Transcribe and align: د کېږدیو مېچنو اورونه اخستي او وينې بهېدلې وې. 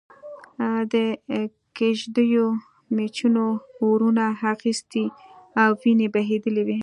د 0.93 0.95
کېږدیو 1.77 2.45
مېچنو 2.95 3.47
اورونه 3.83 4.23
اخستي 4.51 5.05
او 5.61 5.71
وينې 5.81 6.07
بهېدلې 6.15 6.63
وې. 6.67 6.77